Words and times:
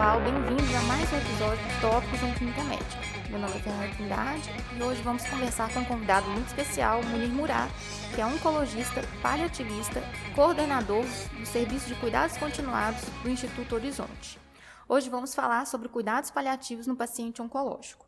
pessoal, 0.00 0.20
bem-vindos 0.22 0.74
a 0.74 0.80
mais 0.84 1.12
um 1.12 1.18
episódio 1.18 1.68
de 1.68 1.80
Tópicos 1.82 2.22
em 2.22 2.32
Clínica 2.32 2.64
Médica. 2.64 3.02
Meu 3.28 3.38
nome 3.38 3.54
é 3.54 3.58
Fernanda 3.58 3.94
Trindade 3.94 4.50
e 4.74 4.82
hoje 4.82 5.02
vamos 5.02 5.26
conversar 5.26 5.70
com 5.74 5.80
um 5.80 5.84
convidado 5.84 6.26
muito 6.30 6.46
especial, 6.46 7.02
Munir 7.02 7.28
Murat, 7.28 7.70
que 8.14 8.18
é 8.22 8.24
oncologista, 8.24 9.02
paliativista, 9.20 10.02
coordenador 10.34 11.04
do 11.38 11.44
Serviço 11.44 11.86
de 11.86 11.94
Cuidados 11.96 12.38
Continuados 12.38 13.02
do 13.22 13.28
Instituto 13.28 13.74
Horizonte. 13.74 14.40
Hoje 14.88 15.10
vamos 15.10 15.34
falar 15.34 15.66
sobre 15.66 15.86
cuidados 15.90 16.30
paliativos 16.30 16.86
no 16.86 16.96
paciente 16.96 17.42
oncológico. 17.42 18.06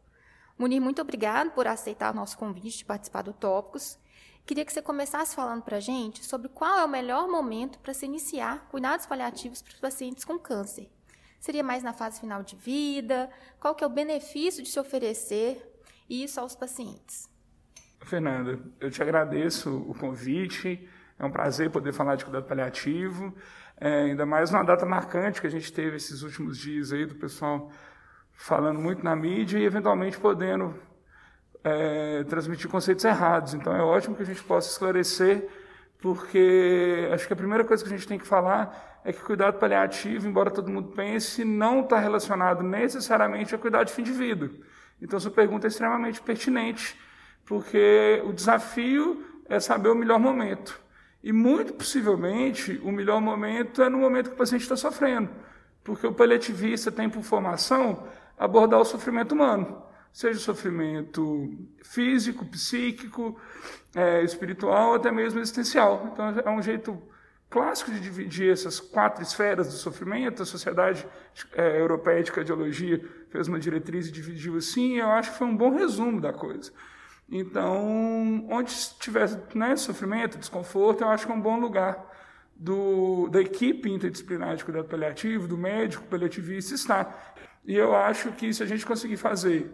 Munir, 0.58 0.80
muito 0.80 1.02
obrigado 1.02 1.50
por 1.50 1.66
aceitar 1.66 2.10
o 2.14 2.16
nosso 2.16 2.38
convite 2.38 2.78
de 2.78 2.84
participar 2.86 3.20
do 3.20 3.34
Tópicos 3.34 3.98
Queria 4.44 4.64
que 4.64 4.72
você 4.72 4.82
começasse 4.82 5.36
falando 5.36 5.62
para 5.62 5.76
a 5.76 5.80
gente 5.80 6.24
sobre 6.24 6.48
qual 6.48 6.78
é 6.78 6.84
o 6.84 6.88
melhor 6.88 7.28
momento 7.28 7.78
para 7.78 7.94
se 7.94 8.06
iniciar 8.06 8.66
cuidados 8.70 9.06
paliativos 9.06 9.62
para 9.62 9.74
os 9.74 9.80
pacientes 9.80 10.24
com 10.24 10.38
câncer. 10.38 10.90
Seria 11.42 11.64
mais 11.64 11.82
na 11.82 11.92
fase 11.92 12.20
final 12.20 12.40
de 12.44 12.54
vida? 12.54 13.28
Qual 13.58 13.74
que 13.74 13.82
é 13.82 13.86
o 13.88 13.90
benefício 13.90 14.62
de 14.62 14.68
se 14.68 14.78
oferecer 14.78 15.60
isso 16.08 16.38
aos 16.38 16.54
pacientes? 16.54 17.28
Fernanda, 18.04 18.60
eu 18.78 18.88
te 18.92 19.02
agradeço 19.02 19.76
o 19.88 19.92
convite. 19.92 20.88
É 21.18 21.24
um 21.24 21.32
prazer 21.32 21.68
poder 21.68 21.92
falar 21.92 22.14
de 22.14 22.24
cuidado 22.24 22.46
paliativo, 22.46 23.34
é, 23.76 24.02
ainda 24.02 24.24
mais 24.24 24.52
numa 24.52 24.62
data 24.62 24.86
marcante 24.86 25.40
que 25.40 25.46
a 25.48 25.50
gente 25.50 25.72
teve 25.72 25.96
esses 25.96 26.22
últimos 26.22 26.56
dias 26.56 26.92
aí 26.92 27.06
do 27.06 27.16
pessoal 27.16 27.72
falando 28.32 28.78
muito 28.78 29.02
na 29.02 29.16
mídia 29.16 29.58
e 29.58 29.64
eventualmente 29.64 30.20
podendo 30.20 30.72
é, 31.64 32.22
transmitir 32.22 32.70
conceitos 32.70 33.04
errados. 33.04 33.52
Então 33.52 33.74
é 33.74 33.82
ótimo 33.82 34.14
que 34.14 34.22
a 34.22 34.26
gente 34.26 34.44
possa 34.44 34.70
esclarecer, 34.70 35.48
porque 36.02 37.08
acho 37.12 37.28
que 37.28 37.32
a 37.32 37.36
primeira 37.36 37.64
coisa 37.64 37.82
que 37.82 37.88
a 37.88 37.96
gente 37.96 38.08
tem 38.08 38.18
que 38.18 38.26
falar 38.26 39.00
é 39.04 39.12
que 39.12 39.20
cuidado 39.20 39.56
paliativo, 39.58 40.26
embora 40.26 40.50
todo 40.50 40.70
mundo 40.70 40.88
pense, 40.88 41.44
não 41.44 41.80
está 41.80 41.98
relacionado 41.98 42.62
necessariamente 42.62 43.54
a 43.54 43.58
cuidado 43.58 43.86
de 43.86 43.92
fim 43.92 44.02
de 44.02 44.10
vida. 44.10 44.50
Então 45.00 45.18
sua 45.20 45.30
pergunta 45.30 45.66
é 45.66 45.68
extremamente 45.68 46.20
pertinente, 46.20 46.98
porque 47.44 48.20
o 48.24 48.32
desafio 48.32 49.24
é 49.48 49.60
saber 49.60 49.90
o 49.90 49.94
melhor 49.94 50.18
momento. 50.18 50.80
E 51.22 51.32
muito 51.32 51.72
possivelmente 51.72 52.80
o 52.82 52.90
melhor 52.90 53.20
momento 53.20 53.80
é 53.80 53.88
no 53.88 53.98
momento 53.98 54.30
que 54.30 54.34
o 54.34 54.38
paciente 54.38 54.62
está 54.62 54.76
sofrendo, 54.76 55.30
porque 55.84 56.04
o 56.04 56.12
paliativista 56.12 56.90
tem 56.90 57.08
por 57.08 57.22
formação 57.22 58.08
abordar 58.36 58.80
o 58.80 58.84
sofrimento 58.84 59.32
humano 59.32 59.84
seja 60.12 60.38
sofrimento 60.38 61.56
físico, 61.82 62.44
psíquico, 62.44 63.40
é, 63.94 64.22
espiritual, 64.22 64.94
até 64.94 65.10
mesmo 65.10 65.40
existencial. 65.40 66.10
Então, 66.12 66.28
é 66.44 66.50
um 66.50 66.62
jeito 66.62 67.00
clássico 67.48 67.90
de 67.90 68.00
dividir 68.00 68.50
essas 68.50 68.80
quatro 68.80 69.22
esferas 69.22 69.68
do 69.68 69.74
sofrimento. 69.74 70.42
A 70.42 70.46
Sociedade 70.46 71.06
é, 71.54 71.80
Europeia 71.80 72.22
de 72.22 72.32
Cardiologia 72.32 73.02
fez 73.30 73.48
uma 73.48 73.58
diretriz 73.58 74.08
e 74.08 74.12
dividiu 74.12 74.56
assim, 74.56 74.96
e 74.96 74.98
eu 74.98 75.08
acho 75.10 75.32
que 75.32 75.38
foi 75.38 75.46
um 75.46 75.56
bom 75.56 75.70
resumo 75.70 76.20
da 76.20 76.32
coisa. 76.32 76.72
Então, 77.30 78.46
onde 78.50 78.74
tiver 78.98 79.28
né, 79.54 79.74
sofrimento, 79.76 80.36
desconforto, 80.36 81.02
eu 81.02 81.08
acho 81.08 81.24
que 81.24 81.32
é 81.32 81.34
um 81.34 81.40
bom 81.40 81.58
lugar 81.58 82.10
do, 82.54 83.28
da 83.28 83.40
equipe 83.40 83.90
interdisciplinar 83.90 84.56
de 84.56 84.64
cuidado 84.64 84.86
paliativo, 84.86 85.48
do 85.48 85.56
médico 85.56 86.04
paliativista 86.04 86.74
estar. 86.74 87.34
E 87.64 87.74
eu 87.74 87.94
acho 87.94 88.32
que 88.32 88.52
se 88.52 88.62
a 88.62 88.66
gente 88.66 88.84
conseguir 88.84 89.16
fazer 89.16 89.70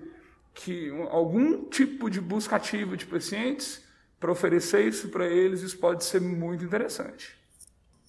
que 0.59 0.91
algum 1.11 1.64
tipo 1.64 2.11
de 2.11 2.20
busca 2.20 2.56
ativa 2.56 2.97
de 2.97 3.06
pacientes 3.06 3.84
para 4.19 4.33
oferecer 4.33 4.87
isso 4.89 5.09
para 5.09 5.27
eles, 5.27 5.62
isso 5.62 5.78
pode 5.78 6.05
ser 6.05 6.20
muito 6.20 6.64
interessante. 6.64 7.39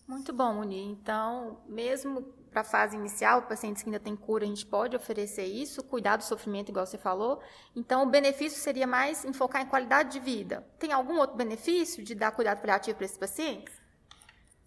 Muito 0.08 0.34
bom, 0.34 0.56
Munir. 0.56 0.88
Então, 0.88 1.62
mesmo 1.68 2.24
para 2.50 2.62
a 2.62 2.64
fase 2.64 2.96
inicial, 2.96 3.44
pacientes 3.44 3.84
que 3.84 3.90
ainda 3.90 4.00
têm 4.00 4.16
cura, 4.16 4.44
a 4.44 4.48
gente 4.48 4.66
pode 4.66 4.96
oferecer 4.96 5.46
isso, 5.46 5.84
cuidar 5.84 6.18
do 6.18 6.24
sofrimento, 6.24 6.70
igual 6.70 6.88
você 6.88 6.98
falou. 6.98 7.40
Então, 7.76 8.02
o 8.02 8.10
benefício 8.10 8.60
seria 8.60 8.88
mais 8.88 9.24
em 9.24 9.32
focar 9.32 9.62
em 9.62 9.68
qualidade 9.68 10.14
de 10.14 10.20
vida. 10.20 10.66
Tem 10.80 10.92
algum 10.92 11.20
outro 11.20 11.38
benefício 11.38 12.04
de 12.04 12.16
dar 12.16 12.32
cuidado 12.32 12.60
paliativo 12.60 12.98
para 12.98 13.06
esses 13.06 13.18
pacientes? 13.20 13.79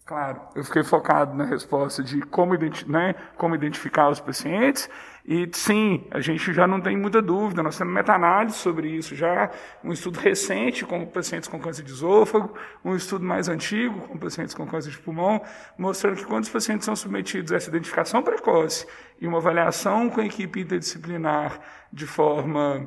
Claro, 0.05 0.41
eu 0.53 0.65
fiquei 0.65 0.83
focado 0.83 1.33
na 1.33 1.45
resposta 1.45 2.03
de 2.03 2.21
como, 2.23 2.53
né, 2.87 3.15
como 3.37 3.55
identificar 3.55 4.09
os 4.09 4.19
pacientes. 4.19 4.89
E 5.25 5.49
sim, 5.53 6.05
a 6.11 6.19
gente 6.19 6.51
já 6.53 6.67
não 6.67 6.81
tem 6.81 6.97
muita 6.97 7.21
dúvida, 7.21 7.63
nós 7.63 7.77
temos 7.77 7.93
meta-análise 7.93 8.57
sobre 8.57 8.89
isso 8.89 9.15
já, 9.15 9.49
um 9.81 9.93
estudo 9.93 10.19
recente 10.19 10.85
com 10.85 11.05
pacientes 11.05 11.47
com 11.47 11.57
câncer 11.57 11.83
de 11.83 11.91
esôfago, 11.91 12.53
um 12.83 12.93
estudo 12.93 13.23
mais 13.23 13.47
antigo 13.47 14.01
com 14.01 14.17
pacientes 14.17 14.53
com 14.53 14.67
câncer 14.67 14.91
de 14.91 14.99
pulmão, 14.99 15.41
mostrando 15.77 16.17
que 16.17 16.25
quando 16.25 16.43
os 16.43 16.49
pacientes 16.49 16.83
são 16.83 16.97
submetidos 16.97 17.53
a 17.53 17.55
essa 17.55 17.69
identificação 17.69 18.21
precoce 18.21 18.85
e 19.21 19.25
uma 19.25 19.37
avaliação 19.37 20.09
com 20.09 20.19
a 20.19 20.25
equipe 20.25 20.59
interdisciplinar 20.59 21.57
de 21.93 22.05
forma 22.05 22.85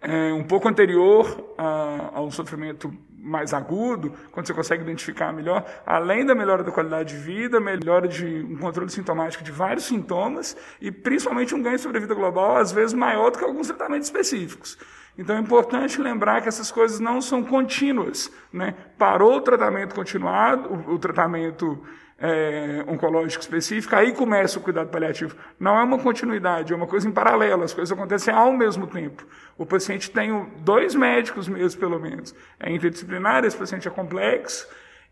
é, 0.00 0.32
um 0.32 0.44
pouco 0.44 0.68
anterior 0.68 1.54
a, 1.58 2.12
a 2.14 2.20
um 2.22 2.30
sofrimento 2.30 2.90
mais 3.18 3.52
agudo, 3.52 4.12
quando 4.30 4.46
você 4.46 4.54
consegue 4.54 4.82
identificar 4.82 5.32
melhor, 5.32 5.64
além 5.84 6.24
da 6.24 6.34
melhora 6.34 6.62
da 6.62 6.70
qualidade 6.70 7.16
de 7.16 7.20
vida, 7.20 7.58
melhora 7.58 8.06
de 8.06 8.24
um 8.26 8.56
controle 8.56 8.90
sintomático 8.90 9.42
de 9.42 9.50
vários 9.50 9.84
sintomas 9.84 10.56
e 10.80 10.92
principalmente 10.92 11.54
um 11.54 11.62
ganho 11.62 11.76
de 11.76 11.82
sobrevida 11.82 12.14
global, 12.14 12.56
às 12.56 12.72
vezes 12.72 12.92
maior 12.92 13.30
do 13.30 13.38
que 13.38 13.44
alguns 13.44 13.66
tratamentos 13.66 14.06
específicos. 14.08 14.78
Então 15.18 15.36
é 15.36 15.40
importante 15.40 16.00
lembrar 16.00 16.42
que 16.42 16.48
essas 16.48 16.70
coisas 16.70 17.00
não 17.00 17.20
são 17.20 17.42
contínuas. 17.42 18.30
Né? 18.52 18.74
Parou 18.98 19.36
o 19.36 19.40
tratamento 19.40 19.94
continuado, 19.94 20.68
o, 20.72 20.94
o 20.94 20.98
tratamento 20.98 21.82
é, 22.18 22.84
oncológico 22.88 23.42
específico, 23.42 23.94
aí 23.94 24.12
começa 24.12 24.58
o 24.58 24.62
cuidado 24.62 24.88
paliativo. 24.88 25.36
Não 25.58 25.78
é 25.78 25.82
uma 25.82 25.98
continuidade, 25.98 26.72
é 26.72 26.76
uma 26.76 26.86
coisa 26.86 27.08
em 27.08 27.12
paralelo, 27.12 27.62
as 27.62 27.74
coisas 27.74 27.96
acontecem 27.96 28.32
ao 28.32 28.52
mesmo 28.52 28.86
tempo. 28.86 29.26
O 29.58 29.66
paciente 29.66 30.10
tem 30.10 30.48
dois 30.58 30.94
médicos 30.94 31.48
mesmo, 31.48 31.78
pelo 31.78 32.00
menos. 32.00 32.34
É 32.58 32.70
interdisciplinar, 32.72 33.44
esse 33.44 33.56
paciente 33.56 33.86
é 33.86 33.90
complexo, 33.90 34.66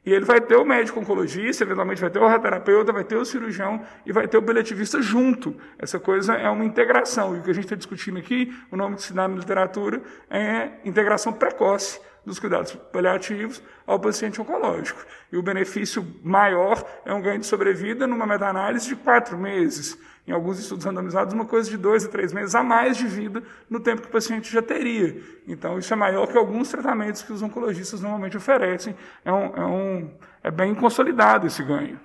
e 0.07 0.13
ele 0.13 0.25
vai 0.25 0.39
ter 0.41 0.57
o 0.57 0.65
médico 0.65 1.01
oncologista, 1.01 1.65
eventualmente 1.65 2.01
vai 2.01 2.11
ter 2.11 2.19
o 2.19 2.27
radioterapeuta, 2.27 2.93
vai 2.93 3.05
ter 3.05 3.17
o 3.17 3.25
cirurgião 3.25 3.83
e 4.05 4.13
vai 4.13 4.29
ter 4.29 4.37
o 4.37 4.43
paliativista 4.43 5.01
junto. 5.01 5.57
Essa 5.79 5.99
coisa 5.99 6.35
é 6.35 6.49
uma 6.51 6.65
integração. 6.65 7.35
E 7.35 7.39
o 7.39 7.43
que 7.43 7.51
a 7.51 7.55
gente 7.55 7.65
está 7.65 7.77
discutindo 7.77 8.19
aqui, 8.19 8.55
o 8.71 8.77
nome 8.77 8.97
que 8.97 9.03
se 9.03 9.15
dá 9.15 9.27
na 9.27 9.37
literatura, 9.37 10.03
é 10.29 10.73
integração 10.85 11.33
precoce 11.33 11.99
dos 12.25 12.39
cuidados 12.39 12.75
paliativos 12.93 13.63
ao 13.87 13.99
paciente 13.99 14.41
oncológico. 14.41 15.05
E 15.31 15.37
o 15.37 15.43
benefício 15.43 16.07
maior 16.23 16.85
é 17.05 17.13
um 17.13 17.21
ganho 17.21 17.41
de 17.41 17.47
sobrevida 17.47 18.07
numa 18.07 18.27
meta-análise 18.27 18.89
de 18.89 18.97
quatro 18.97 19.37
meses. 19.37 19.99
Em 20.27 20.33
alguns 20.33 20.59
estudos 20.59 20.87
randomizados, 20.87 21.35
uma 21.35 21.45
coisa 21.45 21.69
de 21.69 21.77
dois 21.77 22.05
a 22.07 22.09
três 22.09 22.33
meses 22.33 22.55
a 22.55 22.63
mais 22.63 22.97
de 22.97 23.07
vida 23.07 23.43
no 23.69 23.79
tempo 23.79 24.01
que 24.03 24.09
o 24.09 24.11
paciente 24.11 24.51
já 24.51 24.63
teria. 24.63 25.21
Então, 25.47 25.79
isso 25.79 25.93
é 25.93 25.97
maior 25.97 26.27
que 26.27 26.39
alguns 26.39 26.71
tratamentos 26.71 27.23
que 27.23 27.33
os 27.33 27.43
oncologistas 27.43 28.01
normalmente 28.01 28.37
oferecem. 28.37 28.97
É, 29.23 29.31
um, 29.31 29.45
é, 29.55 29.67
um, 29.67 30.11
é 30.43 30.51
bem 30.51 30.75
consolidado 30.75 31.47
esse 31.47 31.63
ganho. 31.63 32.01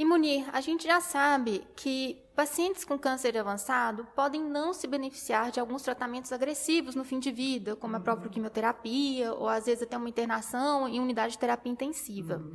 E 0.00 0.04
Munir, 0.06 0.48
a 0.50 0.62
gente 0.62 0.84
já 0.84 0.98
sabe 0.98 1.62
que 1.76 2.24
pacientes 2.34 2.86
com 2.86 2.98
câncer 2.98 3.36
avançado 3.36 4.06
podem 4.16 4.42
não 4.42 4.72
se 4.72 4.86
beneficiar 4.86 5.50
de 5.50 5.60
alguns 5.60 5.82
tratamentos 5.82 6.32
agressivos 6.32 6.94
no 6.94 7.04
fim 7.04 7.18
de 7.18 7.30
vida, 7.30 7.76
como 7.76 7.96
a 7.96 8.00
própria 8.00 8.30
quimioterapia, 8.30 9.34
ou 9.34 9.46
às 9.46 9.66
vezes 9.66 9.82
até 9.82 9.98
uma 9.98 10.08
internação 10.08 10.88
em 10.88 10.98
unidade 10.98 11.34
de 11.34 11.38
terapia 11.38 11.70
intensiva. 11.70 12.38
Uhum. 12.38 12.54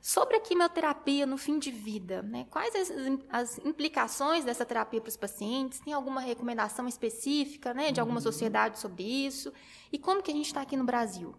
Sobre 0.00 0.36
a 0.36 0.40
quimioterapia 0.40 1.26
no 1.26 1.36
fim 1.36 1.58
de 1.58 1.72
vida, 1.72 2.22
né? 2.22 2.46
quais 2.48 2.72
as, 2.76 2.92
as, 3.30 3.58
implicações 3.66 4.44
dessa 4.44 4.64
terapia 4.64 5.00
para 5.00 5.08
os 5.08 5.16
pacientes? 5.16 5.80
Tem 5.80 5.92
alguma 5.92 6.20
recomendação 6.20 6.86
específica 6.86 7.74
né, 7.74 7.90
de 7.90 7.98
alguma 7.98 8.20
sociedade 8.20 8.78
sobre 8.78 9.02
isso? 9.02 9.52
E 9.90 9.98
como 9.98 10.22
que 10.22 10.30
a 10.30 10.34
gente 10.34 10.46
está 10.46 10.60
aqui 10.60 10.76
no 10.76 10.84
Brasil? 10.84 11.34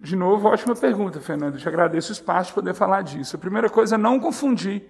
De 0.00 0.16
novo, 0.16 0.48
ótima 0.48 0.74
pergunta, 0.74 1.20
Fernando. 1.20 1.58
te 1.58 1.68
agradeço 1.68 2.10
o 2.10 2.12
espaço 2.12 2.48
de 2.48 2.54
poder 2.54 2.74
falar 2.74 3.02
disso. 3.02 3.36
A 3.36 3.38
primeira 3.38 3.68
coisa 3.68 3.96
é 3.96 3.98
não 3.98 4.18
confundir, 4.18 4.88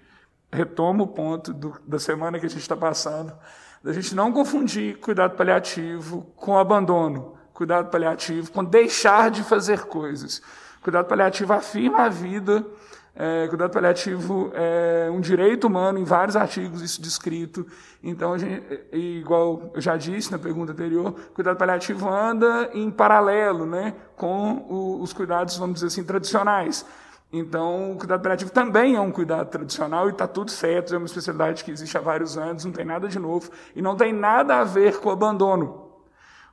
retomo 0.53 1.05
o 1.05 1.09
ponto 1.09 1.53
do, 1.53 1.75
da 1.87 1.99
semana 1.99 2.39
que 2.39 2.47
a 2.47 2.49
gente 2.49 2.63
está 2.63 2.77
passando, 2.77 3.33
da 3.83 3.93
gente 3.93 4.15
não 4.15 4.33
confundir 4.33 4.99
cuidado 4.99 5.37
paliativo 5.37 6.33
com 6.37 6.57
abandono, 6.57 7.35
cuidado 7.53 7.91
paliativo 7.91 8.53
com 8.53 8.65
deixar 8.65 9.31
de 9.31 9.43
fazer 9.43 9.87
coisas. 9.87 10.41
Cuidado 10.83 11.07
paliativo 11.07 11.53
afirma 11.53 12.05
a 12.05 12.09
vida, 12.09 12.65
é, 13.15 13.47
cuidado 13.47 13.71
paliativo 13.71 14.51
é 14.55 15.11
um 15.11 15.21
direito 15.21 15.67
humano, 15.67 15.99
em 15.99 16.05
vários 16.05 16.35
artigos 16.35 16.81
isso 16.81 17.01
descrito. 17.01 17.67
Então, 18.03 18.39
gente, 18.39 18.65
igual 18.91 19.71
eu 19.75 19.81
já 19.81 19.97
disse 19.97 20.33
na 20.33 20.39
pergunta 20.39 20.73
anterior, 20.73 21.13
cuidado 21.35 21.59
paliativo 21.59 22.09
anda 22.09 22.71
em 22.73 22.91
paralelo 22.91 23.67
né, 23.67 23.95
com 24.17 24.67
o, 24.69 25.03
os 25.03 25.13
cuidados, 25.13 25.59
vamos 25.59 25.75
dizer 25.75 25.89
assim, 25.89 26.05
tradicionais. 26.05 26.87
Então, 27.31 27.93
o 27.93 27.97
cuidado 27.97 28.23
paliativo 28.23 28.51
também 28.51 28.97
é 28.97 29.01
um 29.01 29.11
cuidado 29.11 29.49
tradicional 29.49 30.09
e 30.09 30.13
está 30.13 30.27
tudo 30.27 30.51
certo, 30.51 30.95
é 30.95 30.99
uma 30.99 31.07
especialidade 31.07 31.65
que 31.65 31.71
existe 31.71 31.97
há 31.97 32.01
vários 32.01 32.37
anos, 32.37 32.65
não 32.65 32.73
tem 32.73 32.85
nada 32.85 33.09
de 33.09 33.19
novo 33.19 33.51
e 33.75 33.83
não 33.83 33.97
tem 33.97 34.13
nada 34.13 34.57
a 34.57 34.65
ver 34.65 35.01
com 35.01 35.09
o 35.09 35.13
abandono. 35.13 35.83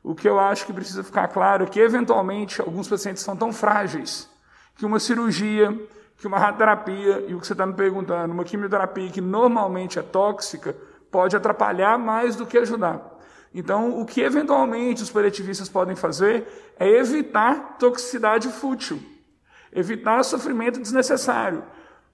O 0.02 0.16
que 0.16 0.28
eu 0.28 0.40
acho 0.40 0.66
que 0.66 0.74
precisa 0.74 1.04
ficar 1.04 1.28
claro 1.28 1.66
é 1.66 1.68
que, 1.68 1.80
eventualmente, 1.80 2.62
alguns 2.62 2.88
pacientes 2.88 3.24
são 3.24 3.36
tão 3.36 3.52
frágeis 3.52 4.30
que 4.76 4.86
uma 4.86 5.00
cirurgia, 5.00 5.78
que 6.20 6.28
uma 6.28 6.38
radioterapia, 6.38 7.26
e 7.28 7.34
o 7.34 7.40
que 7.40 7.48
você 7.48 7.54
está 7.54 7.66
me 7.66 7.74
perguntando, 7.74 8.34
uma 8.34 8.44
quimioterapia 8.44 9.10
que 9.10 9.22
normalmente 9.22 9.98
é 9.98 10.02
tóxica, 10.02 10.76
pode 11.10 11.36
atrapalhar 11.36 11.98
mais 11.98 12.36
do 12.36 12.46
que 12.46 12.58
ajudar. 12.58 13.18
Então, 13.56 14.00
o 14.00 14.06
que 14.06 14.22
eventualmente 14.22 15.02
os 15.02 15.10
paliativistas 15.10 15.70
podem 15.70 15.96
fazer 15.96 16.46
é 16.78 16.88
evitar 16.88 17.78
toxicidade 17.80 18.50
fútil, 18.50 19.02
evitar 19.74 20.22
sofrimento 20.24 20.80
desnecessário. 20.80 21.64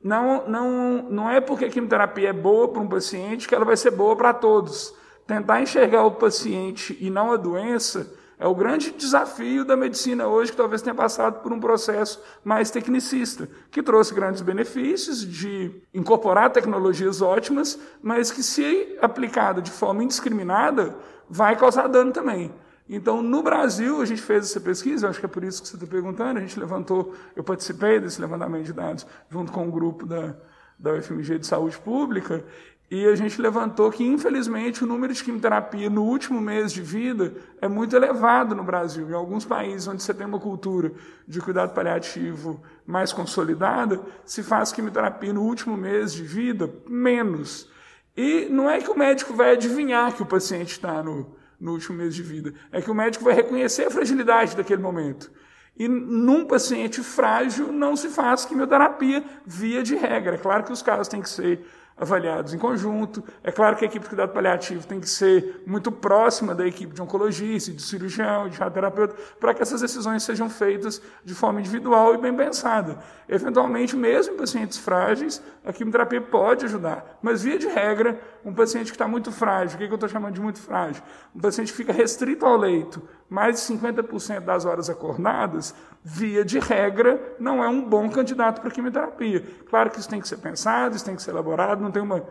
Não, 0.01 0.47
não, 0.47 1.09
não 1.09 1.29
é 1.29 1.41
porque 1.41 1.65
a 1.65 1.69
quimioterapia 1.69 2.29
é 2.29 2.33
boa 2.33 2.67
para 2.67 2.81
um 2.81 2.87
paciente 2.87 3.47
que 3.47 3.55
ela 3.55 3.65
vai 3.65 3.75
ser 3.75 3.89
boa 3.89 4.15
para 4.15 4.33
todos. 4.33 4.93
Tentar 5.25 5.61
enxergar 5.61 6.03
o 6.03 6.11
paciente 6.11 6.95
e 7.01 7.09
não 7.09 7.33
a 7.33 7.37
doença 7.37 8.13
é 8.37 8.45
o 8.45 8.53
grande 8.53 8.91
desafio 8.91 9.63
da 9.63 9.77
medicina 9.77 10.27
hoje, 10.27 10.51
que 10.51 10.57
talvez 10.57 10.81
tenha 10.81 10.93
passado 10.93 11.41
por 11.41 11.53
um 11.53 11.59
processo 11.59 12.21
mais 12.43 12.69
tecnicista, 12.69 13.47
que 13.71 13.81
trouxe 13.81 14.13
grandes 14.13 14.41
benefícios 14.41 15.25
de 15.25 15.81
incorporar 15.93 16.51
tecnologias 16.51 17.21
ótimas, 17.21 17.79
mas 18.01 18.31
que, 18.31 18.43
se 18.43 18.97
aplicada 19.01 19.61
de 19.61 19.71
forma 19.71 20.03
indiscriminada, 20.03 20.95
vai 21.29 21.55
causar 21.55 21.87
dano 21.87 22.11
também. 22.11 22.51
Então, 22.87 23.21
no 23.21 23.41
Brasil, 23.41 24.01
a 24.01 24.05
gente 24.05 24.21
fez 24.21 24.51
essa 24.51 24.59
pesquisa, 24.59 25.09
acho 25.09 25.19
que 25.19 25.25
é 25.25 25.29
por 25.29 25.43
isso 25.43 25.61
que 25.61 25.67
você 25.67 25.75
está 25.75 25.87
perguntando, 25.87 26.37
a 26.37 26.41
gente 26.41 26.59
levantou, 26.59 27.15
eu 27.35 27.43
participei 27.43 27.99
desse 27.99 28.21
levantamento 28.21 28.65
de 28.65 28.73
dados 28.73 29.07
junto 29.29 29.51
com 29.51 29.61
o 29.61 29.67
um 29.67 29.71
grupo 29.71 30.05
da, 30.05 30.35
da 30.77 30.93
UFMG 30.93 31.39
de 31.39 31.47
Saúde 31.47 31.79
Pública, 31.79 32.45
e 32.89 33.07
a 33.07 33.15
gente 33.15 33.41
levantou 33.41 33.91
que, 33.91 34.03
infelizmente, 34.03 34.83
o 34.83 34.87
número 34.87 35.11
de 35.11 35.23
quimioterapia 35.23 35.89
no 35.89 36.03
último 36.03 36.39
mês 36.39 36.71
de 36.71 36.83
vida 36.83 37.33
é 37.59 37.67
muito 37.67 37.95
elevado 37.95 38.53
no 38.53 38.63
Brasil. 38.63 39.09
Em 39.09 39.13
alguns 39.13 39.43
países 39.43 39.87
onde 39.87 40.03
você 40.03 40.13
tem 40.13 40.27
uma 40.27 40.39
cultura 40.39 40.91
de 41.27 41.41
cuidado 41.41 41.73
paliativo 41.73 42.61
mais 42.85 43.11
consolidada, 43.11 43.99
se 44.23 44.43
faz 44.43 44.71
quimioterapia 44.71 45.33
no 45.33 45.41
último 45.41 45.75
mês 45.75 46.13
de 46.13 46.23
vida 46.23 46.69
menos. 46.87 47.67
E 48.15 48.45
não 48.51 48.69
é 48.69 48.79
que 48.79 48.91
o 48.91 48.97
médico 48.97 49.33
vai 49.33 49.53
adivinhar 49.53 50.13
que 50.13 50.21
o 50.21 50.25
paciente 50.25 50.73
está 50.73 51.01
no, 51.01 51.35
no 51.59 51.71
último 51.71 51.97
mês 51.97 52.13
de 52.13 52.21
vida, 52.21 52.53
é 52.71 52.81
que 52.81 52.91
o 52.91 52.95
médico 52.95 53.23
vai 53.23 53.33
reconhecer 53.33 53.85
a 53.85 53.91
fragilidade 53.91 54.55
daquele 54.55 54.81
momento. 54.81 55.31
E 55.77 55.87
num 55.87 56.45
paciente 56.45 57.01
frágil 57.01 57.71
não 57.71 57.95
se 57.95 58.09
faz 58.09 58.45
quimioterapia 58.45 59.23
via 59.45 59.83
de 59.83 59.95
regra. 59.95 60.35
É 60.35 60.37
claro 60.37 60.63
que 60.63 60.71
os 60.71 60.81
casos 60.81 61.09
têm 61.09 61.21
que 61.21 61.29
ser 61.29 61.65
avaliados 61.97 62.53
em 62.53 62.57
conjunto. 62.57 63.23
É 63.43 63.51
claro 63.51 63.75
que 63.75 63.85
a 63.85 63.87
equipe 63.87 64.03
de 64.03 64.09
cuidado 64.09 64.33
paliativo 64.33 64.85
tem 64.85 64.99
que 64.99 65.09
ser 65.09 65.63
muito 65.65 65.91
próxima 65.91 66.53
da 66.53 66.67
equipe 66.67 66.93
de 66.93 67.01
oncologista, 67.01 67.71
de 67.71 67.81
cirurgião, 67.81 68.49
de 68.49 68.57
radioterapeuta, 68.57 69.15
para 69.39 69.53
que 69.53 69.61
essas 69.61 69.81
decisões 69.81 70.23
sejam 70.23 70.49
feitas 70.49 71.01
de 71.23 71.33
forma 71.33 71.59
individual 71.59 72.13
e 72.13 72.17
bem 72.17 72.35
pensada. 72.35 72.99
Eventualmente, 73.29 73.95
mesmo 73.95 74.33
em 74.33 74.37
pacientes 74.37 74.77
frágeis, 74.77 75.41
a 75.65 75.71
quimioterapia 75.71 76.21
pode 76.21 76.65
ajudar, 76.65 77.17
mas 77.21 77.43
via 77.43 77.57
de 77.57 77.67
regra, 77.67 78.19
um 78.43 78.53
paciente 78.53 78.91
que 78.91 78.95
está 78.95 79.07
muito 79.07 79.31
frágil, 79.31 79.75
o 79.75 79.77
que 79.79 79.85
eu 79.85 79.95
estou 79.95 80.09
chamando 80.09 80.33
de 80.33 80.41
muito 80.41 80.59
frágil? 80.61 81.01
Um 81.35 81.39
paciente 81.39 81.71
que 81.71 81.77
fica 81.77 81.91
restrito 81.91 82.45
ao 82.45 82.55
leito, 82.55 83.01
mais 83.27 83.55
de 83.55 83.73
50% 83.73 84.41
das 84.41 84.65
horas 84.65 84.89
acordadas, 84.89 85.73
via 86.03 86.45
de 86.45 86.59
regra, 86.59 87.19
não 87.39 87.63
é 87.63 87.67
um 87.67 87.83
bom 87.83 88.07
candidato 88.09 88.61
para 88.61 88.69
quimioterapia. 88.69 89.43
Claro 89.67 89.89
que 89.89 89.99
isso 89.99 90.07
tem 90.07 90.21
que 90.21 90.27
ser 90.27 90.37
pensado, 90.37 90.95
isso 90.95 91.03
tem 91.03 91.15
que 91.15 91.23
ser 91.23 91.31
elaborado, 91.31 91.81
não 91.85 91.91
tem 91.91 92.01
uma. 92.01 92.25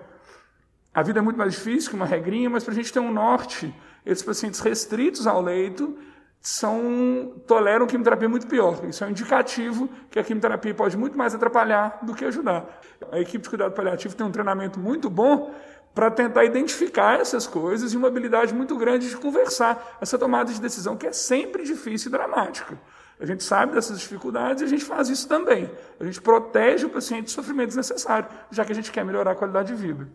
A 0.92 1.02
vida 1.02 1.18
é 1.18 1.22
muito 1.22 1.36
mais 1.36 1.54
difícil 1.54 1.90
que 1.90 1.96
uma 1.96 2.06
regrinha, 2.06 2.48
mas 2.50 2.62
para 2.62 2.72
a 2.72 2.76
gente 2.76 2.92
ter 2.92 3.00
um 3.00 3.12
norte, 3.12 3.74
esses 4.04 4.22
pacientes 4.22 4.60
restritos 4.60 5.26
ao 5.26 5.40
leito 5.40 5.96
são 6.40 7.32
toleram 7.46 7.86
quimioterapia 7.86 8.28
muito 8.28 8.46
pior. 8.46 8.84
Isso 8.84 9.02
é 9.02 9.06
um 9.06 9.10
indicativo 9.10 9.88
que 10.10 10.18
a 10.18 10.22
quimioterapia 10.22 10.74
pode 10.74 10.96
muito 10.96 11.16
mais 11.16 11.34
atrapalhar 11.34 12.00
do 12.02 12.14
que 12.14 12.24
ajudar. 12.26 12.66
A 13.10 13.18
equipe 13.18 13.42
de 13.42 13.48
cuidado 13.48 13.72
paliativo 13.72 14.14
tem 14.14 14.26
um 14.26 14.30
treinamento 14.30 14.78
muito 14.78 15.08
bom 15.08 15.54
para 15.94 16.10
tentar 16.10 16.44
identificar 16.44 17.18
essas 17.18 17.46
coisas 17.46 17.94
e 17.94 17.96
uma 17.96 18.08
habilidade 18.08 18.52
muito 18.52 18.76
grande 18.76 19.08
de 19.08 19.16
conversar 19.16 19.96
essa 20.00 20.18
tomada 20.18 20.52
de 20.52 20.60
decisão 20.60 20.96
que 20.96 21.06
é 21.06 21.12
sempre 21.12 21.64
difícil 21.64 22.08
e 22.08 22.12
dramática. 22.12 22.78
A 23.19 23.26
gente 23.26 23.44
sabe 23.44 23.75
dessas 23.75 24.00
dificuldades 24.00 24.62
e 24.62 24.64
a 24.64 24.69
gente 24.69 24.84
faz 24.84 25.08
isso 25.08 25.28
também. 25.28 25.70
A 26.00 26.05
gente 26.05 26.20
protege 26.20 26.87
o 26.87 26.90
paciente 26.90 27.26
de 27.26 27.31
sofrimento 27.31 27.69
desnecessário, 27.69 28.28
já 28.50 28.64
que 28.64 28.72
a 28.72 28.75
gente 28.75 28.90
quer 28.90 29.05
melhorar 29.05 29.32
a 29.32 29.34
qualidade 29.37 29.69
de 29.69 29.81
vida. 29.81 30.08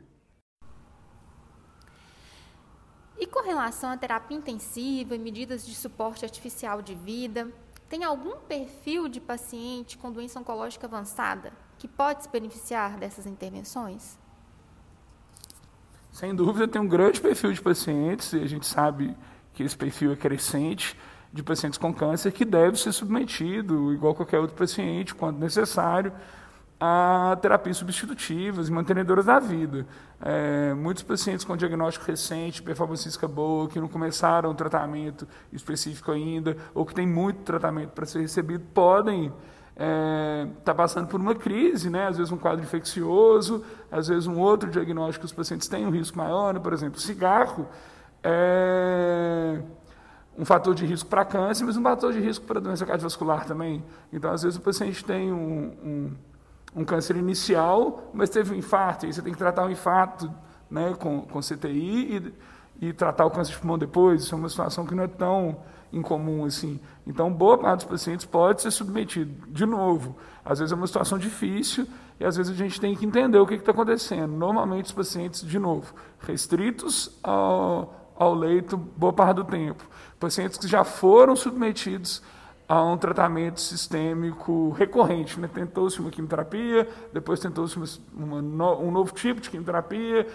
E 3.17 3.25
com 3.25 3.41
relação 3.41 3.89
à 3.89 3.97
terapia 3.97 4.37
intensiva 4.37 5.15
e 5.15 5.19
medidas 5.19 5.65
de 5.65 5.75
suporte 5.75 6.23
artificial 6.25 6.81
de 6.81 6.95
vida, 6.95 7.49
tem 7.89 8.03
algum 8.03 8.37
perfil 8.37 9.07
de 9.07 9.19
paciente 9.19 9.97
com 9.97 10.11
doença 10.11 10.39
oncológica 10.39 10.85
avançada 10.85 11.51
que 11.77 11.87
pode 11.87 12.23
se 12.23 12.29
beneficiar 12.29 12.97
dessas 12.97 13.25
intervenções? 13.25 14.19
Sem 16.11 16.35
dúvida, 16.35 16.67
tem 16.67 16.81
um 16.81 16.87
grande 16.87 17.21
perfil 17.21 17.53
de 17.53 17.61
pacientes, 17.61 18.33
e 18.33 18.41
a 18.41 18.47
gente 18.47 18.67
sabe 18.67 19.15
que 19.53 19.63
esse 19.63 19.77
perfil 19.77 20.11
é 20.11 20.15
crescente, 20.15 20.97
de 21.31 21.43
pacientes 21.43 21.77
com 21.77 21.93
câncer 21.93 22.31
que 22.31 22.43
deve 22.43 22.77
ser 22.77 22.91
submetido, 22.91 23.93
igual 23.93 24.15
qualquer 24.15 24.39
outro 24.39 24.55
paciente, 24.55 25.13
quando 25.13 25.37
necessário, 25.39 26.11
a 26.79 27.37
terapias 27.41 27.77
substitutivas 27.77 28.69
e 28.69 28.71
mantenedoras 28.71 29.25
da 29.25 29.37
vida. 29.37 29.85
É, 30.21 30.73
muitos 30.73 31.03
pacientes 31.03 31.45
com 31.45 31.55
diagnóstico 31.57 32.05
recente, 32.05 32.63
performance 32.63 33.03
física 33.03 33.27
boa, 33.27 33.67
que 33.67 33.79
não 33.79 33.87
começaram 33.87 34.49
o 34.49 34.55
tratamento 34.55 35.27
específico 35.51 36.11
ainda, 36.11 36.55
ou 36.73 36.85
que 36.85 36.95
tem 36.95 37.05
muito 37.05 37.41
tratamento 37.41 37.89
para 37.89 38.05
ser 38.05 38.21
recebido, 38.21 38.63
podem 38.73 39.25
estar 39.25 39.35
é, 39.77 40.47
tá 40.63 40.73
passando 40.73 41.07
por 41.07 41.19
uma 41.19 41.35
crise, 41.35 41.89
né? 41.89 42.07
às 42.07 42.17
vezes 42.17 42.31
um 42.31 42.37
quadro 42.37 42.63
infeccioso, 42.63 43.63
às 43.91 44.07
vezes 44.07 44.25
um 44.25 44.39
outro 44.39 44.69
diagnóstico 44.69 45.21
que 45.21 45.25
os 45.25 45.33
pacientes 45.33 45.67
têm 45.67 45.85
um 45.85 45.91
risco 45.91 46.17
maior, 46.17 46.53
né? 46.53 46.59
por 46.59 46.73
exemplo, 46.73 46.99
cigarro. 46.99 47.67
É, 48.23 49.61
um 50.39 50.45
fator 50.45 50.73
de 50.73 50.85
risco 50.85 51.09
para 51.09 51.25
câncer, 51.25 51.65
mas 51.65 51.75
um 51.75 51.83
fator 51.83 52.13
de 52.13 52.19
risco 52.21 52.45
para 52.45 52.61
doença 52.61 52.85
cardiovascular 52.85 53.45
também. 53.45 53.83
Então, 54.11 54.31
às 54.31 54.41
vezes, 54.41 54.57
o 54.57 54.61
paciente 54.61 55.03
tem 55.03 55.33
um, 55.33 55.73
um, 55.83 56.11
um 56.77 56.85
câncer 56.85 57.17
inicial, 57.17 58.09
mas 58.13 58.29
teve 58.29 58.55
um 58.55 58.57
infarto, 58.57 59.05
e 59.05 59.13
você 59.13 59.21
tem 59.21 59.33
que 59.33 59.37
tratar 59.37 59.65
o 59.65 59.69
infarto 59.69 60.33
né, 60.71 60.95
com, 60.97 61.23
com 61.23 61.41
CTI 61.41 62.33
e, 62.79 62.87
e 62.87 62.93
tratar 62.93 63.25
o 63.25 63.31
câncer 63.31 63.51
de 63.51 63.59
pulmão 63.59 63.77
depois. 63.77 64.23
Isso 64.23 64.33
é 64.33 64.37
uma 64.37 64.47
situação 64.47 64.85
que 64.85 64.95
não 64.95 65.03
é 65.03 65.07
tão 65.07 65.57
incomum 65.91 66.45
assim. 66.45 66.79
Então, 67.05 67.29
boa 67.33 67.57
parte 67.57 67.79
dos 67.79 67.91
pacientes 67.91 68.25
pode 68.25 68.61
ser 68.61 68.71
submetido. 68.71 69.45
De 69.49 69.65
novo, 69.65 70.15
às 70.45 70.59
vezes 70.59 70.71
é 70.71 70.75
uma 70.75 70.87
situação 70.87 71.17
difícil 71.17 71.85
e 72.17 72.23
às 72.23 72.37
vezes 72.37 72.53
a 72.53 72.55
gente 72.55 72.79
tem 72.79 72.95
que 72.95 73.05
entender 73.05 73.39
o 73.39 73.45
que 73.45 73.55
está 73.55 73.71
acontecendo. 73.71 74.31
Normalmente, 74.31 74.85
os 74.85 74.91
pacientes, 74.93 75.41
de 75.41 75.59
novo, 75.59 75.93
restritos 76.21 77.19
ao, 77.21 77.98
ao 78.19 78.35
leito 78.35 78.75
boa 78.75 79.13
parte 79.13 79.37
do 79.37 79.45
tempo. 79.45 79.83
Pacientes 80.19 80.57
que 80.57 80.67
já 80.67 80.83
foram 80.83 81.37
submetidos 81.37 82.21
a 82.67 82.83
um 82.83 82.97
tratamento 82.97 83.61
sistêmico 83.61 84.71
recorrente. 84.71 85.39
Né? 85.39 85.49
Tentou-se 85.51 85.99
uma 86.01 86.11
quimioterapia, 86.11 86.87
depois 87.13 87.39
tentou-se 87.39 87.79
um 88.15 88.91
novo 88.91 89.13
tipo 89.13 89.39
de 89.39 89.49
quimioterapia, 89.49 90.27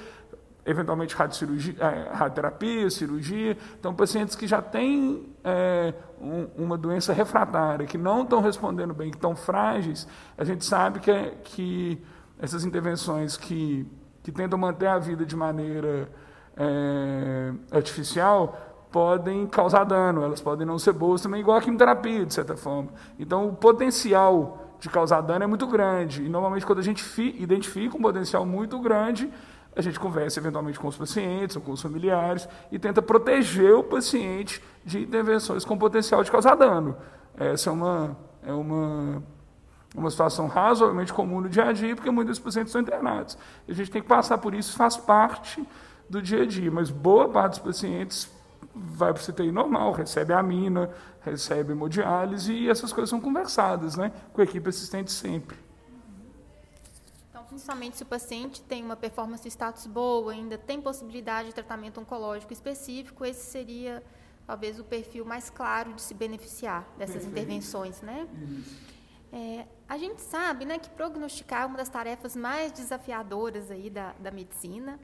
eventualmente 0.64 1.14
radiocirurgia, 1.14 1.74
é, 1.78 2.08
radioterapia, 2.10 2.88
cirurgia. 2.88 3.56
Então, 3.78 3.94
pacientes 3.94 4.34
que 4.34 4.46
já 4.46 4.62
têm 4.62 5.28
é, 5.44 5.92
um, 6.18 6.64
uma 6.64 6.78
doença 6.78 7.12
refratária, 7.12 7.86
que 7.86 7.98
não 7.98 8.22
estão 8.22 8.40
respondendo 8.40 8.94
bem, 8.94 9.10
que 9.10 9.18
estão 9.18 9.36
frágeis, 9.36 10.08
a 10.38 10.42
gente 10.42 10.64
sabe 10.64 11.00
que, 11.00 11.10
é, 11.10 11.34
que 11.44 12.02
essas 12.38 12.64
intervenções 12.64 13.36
que, 13.36 13.86
que 14.22 14.32
tentam 14.32 14.58
manter 14.58 14.86
a 14.86 14.98
vida 14.98 15.26
de 15.26 15.36
maneira 15.36 16.08
é, 16.56 17.52
artificial 17.70 18.60
podem 18.90 19.46
causar 19.46 19.82
dano, 19.82 20.22
elas 20.22 20.40
podem 20.40 20.64
não 20.64 20.78
ser 20.78 20.92
boas 20.92 21.20
também, 21.20 21.40
igual 21.40 21.56
a 21.56 21.60
quimioterapia, 21.60 22.24
de 22.24 22.32
certa 22.32 22.56
forma. 22.56 22.90
Então, 23.18 23.48
o 23.48 23.52
potencial 23.52 24.76
de 24.78 24.88
causar 24.88 25.20
dano 25.20 25.42
é 25.42 25.46
muito 25.48 25.66
grande. 25.66 26.22
E, 26.22 26.28
normalmente, 26.28 26.64
quando 26.64 26.78
a 26.78 26.82
gente 26.82 27.04
identifica 27.36 27.96
um 27.96 28.00
potencial 28.00 28.46
muito 28.46 28.78
grande, 28.78 29.28
a 29.74 29.82
gente 29.82 29.98
conversa 29.98 30.38
eventualmente 30.38 30.78
com 30.78 30.86
os 30.86 30.96
pacientes 30.96 31.56
ou 31.56 31.62
com 31.62 31.72
os 31.72 31.82
familiares 31.82 32.48
e 32.70 32.78
tenta 32.78 33.02
proteger 33.02 33.74
o 33.74 33.82
paciente 33.82 34.62
de 34.84 35.02
intervenções 35.02 35.64
com 35.64 35.76
potencial 35.76 36.22
de 36.22 36.30
causar 36.30 36.54
dano. 36.54 36.96
Essa 37.36 37.70
é 37.70 37.72
uma, 37.72 38.16
é 38.46 38.52
uma, 38.52 39.22
uma 39.96 40.10
situação 40.10 40.46
razoavelmente 40.46 41.12
comum 41.12 41.40
no 41.40 41.48
dia 41.48 41.64
a 41.64 41.72
dia, 41.72 41.96
porque 41.96 42.10
muitos 42.10 42.38
pacientes 42.38 42.70
são 42.70 42.80
internados. 42.80 43.36
A 43.68 43.72
gente 43.72 43.90
tem 43.90 44.00
que 44.00 44.06
passar 44.06 44.38
por 44.38 44.54
isso, 44.54 44.76
faz 44.76 44.96
parte 44.96 45.66
do 46.08 46.20
dia 46.20 46.42
a 46.42 46.46
dia, 46.46 46.70
mas 46.70 46.90
boa 46.90 47.28
parte 47.28 47.60
dos 47.60 47.60
pacientes 47.60 48.30
vai 48.74 49.12
para 49.12 49.22
o 49.22 49.32
CTI 49.32 49.52
normal, 49.52 49.92
recebe 49.92 50.32
amina, 50.32 50.90
recebe 51.22 51.72
hemodiálise 51.72 52.52
e 52.52 52.68
essas 52.68 52.92
coisas 52.92 53.10
são 53.10 53.20
conversadas 53.20 53.96
né, 53.96 54.12
com 54.32 54.40
a 54.40 54.44
equipe 54.44 54.68
assistente 54.68 55.12
sempre. 55.12 55.56
Então, 57.30 57.44
principalmente 57.44 57.96
se 57.96 58.02
o 58.02 58.06
paciente 58.06 58.60
tem 58.62 58.82
uma 58.84 58.96
performance 58.96 59.46
status 59.48 59.86
boa, 59.86 60.32
ainda 60.32 60.58
tem 60.58 60.80
possibilidade 60.80 61.48
de 61.48 61.54
tratamento 61.54 62.00
oncológico 62.00 62.52
específico, 62.52 63.24
esse 63.24 63.50
seria 63.50 64.02
talvez 64.46 64.78
o 64.78 64.84
perfil 64.84 65.24
mais 65.24 65.48
claro 65.48 65.92
de 65.94 66.02
se 66.02 66.12
beneficiar 66.12 66.86
dessas 66.98 67.22
Perfeito. 67.22 67.32
intervenções. 67.32 68.02
Né? 68.02 68.26
É, 69.32 69.66
a 69.88 69.96
gente 69.96 70.20
sabe 70.20 70.64
né, 70.64 70.78
que 70.78 70.90
prognosticar 70.90 71.62
é 71.62 71.66
uma 71.66 71.76
das 71.76 71.88
tarefas 71.88 72.36
mais 72.36 72.72
desafiadoras 72.72 73.70
aí 73.70 73.88
da, 73.88 74.12
da 74.18 74.30
medicina. 74.30 74.98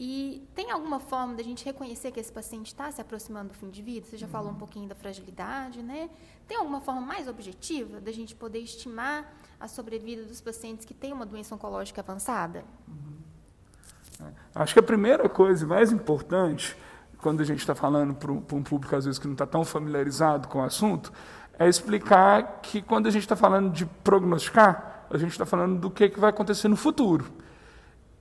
E 0.00 0.48
tem 0.54 0.70
alguma 0.70 1.00
forma 1.00 1.34
da 1.34 1.42
gente 1.42 1.64
reconhecer 1.64 2.12
que 2.12 2.20
esse 2.20 2.30
paciente 2.30 2.68
está 2.68 2.88
se 2.88 3.00
aproximando 3.00 3.48
do 3.48 3.54
fim 3.54 3.68
de 3.68 3.82
vida? 3.82 4.06
Você 4.06 4.16
já 4.16 4.28
falou 4.28 4.50
um 4.50 4.52
uhum. 4.52 4.58
pouquinho 4.58 4.88
da 4.88 4.94
fragilidade, 4.94 5.82
né? 5.82 6.08
Tem 6.46 6.56
alguma 6.56 6.80
forma 6.80 7.00
mais 7.00 7.26
objetiva 7.26 8.00
da 8.00 8.12
gente 8.12 8.32
poder 8.32 8.60
estimar 8.60 9.28
a 9.58 9.66
sobrevida 9.66 10.22
dos 10.22 10.40
pacientes 10.40 10.84
que 10.84 10.94
têm 10.94 11.12
uma 11.12 11.26
doença 11.26 11.52
oncológica 11.52 12.00
avançada? 12.00 12.62
Uhum. 12.86 14.24
É. 14.28 14.32
Acho 14.54 14.72
que 14.72 14.78
a 14.78 14.84
primeira 14.84 15.28
coisa 15.28 15.66
mais 15.66 15.90
importante, 15.90 16.76
quando 17.20 17.40
a 17.40 17.44
gente 17.44 17.58
está 17.58 17.74
falando 17.74 18.14
para 18.14 18.30
um 18.30 18.62
público 18.62 18.94
às 18.94 19.04
vezes 19.04 19.18
que 19.18 19.26
não 19.26 19.34
está 19.34 19.48
tão 19.48 19.64
familiarizado 19.64 20.46
com 20.46 20.60
o 20.60 20.62
assunto, 20.62 21.12
é 21.58 21.68
explicar 21.68 22.60
que 22.62 22.80
quando 22.80 23.08
a 23.08 23.10
gente 23.10 23.22
está 23.22 23.34
falando 23.34 23.72
de 23.72 23.84
prognosticar, 23.84 25.08
a 25.10 25.18
gente 25.18 25.32
está 25.32 25.44
falando 25.44 25.80
do 25.80 25.90
que, 25.90 26.08
que 26.08 26.20
vai 26.20 26.30
acontecer 26.30 26.68
no 26.68 26.76
futuro. 26.76 27.47